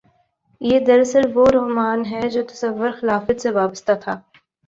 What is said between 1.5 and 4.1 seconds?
رومان ہے جو تصور خلافت سے وابستہ